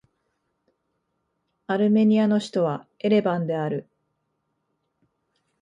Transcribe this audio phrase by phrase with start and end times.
[1.67, 3.87] アルメニアの首都はエレバンである